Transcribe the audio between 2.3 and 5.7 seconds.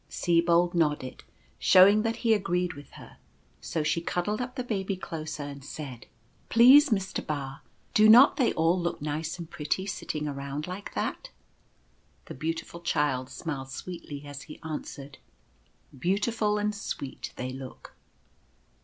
agreed with her; so she cuddled up the Baby closer and